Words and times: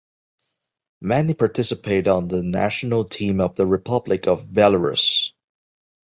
Many 1.01 1.35
participate 1.35 2.07
on 2.07 2.27
the 2.27 2.41
national 2.41 3.05
team 3.05 3.39
of 3.39 3.53
the 3.55 3.67
Republic 3.67 4.25
of 4.27 4.41
Belarus. 4.47 5.29